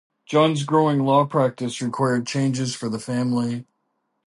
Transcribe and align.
John's 0.25 0.63
growing 0.63 1.05
law 1.05 1.27
practice 1.27 1.79
required 1.79 2.25
changes 2.25 2.73
for 2.73 2.89
the 2.89 2.97
family. 2.97 3.67